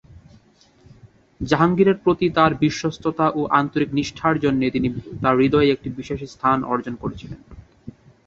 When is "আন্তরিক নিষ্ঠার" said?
3.51-4.35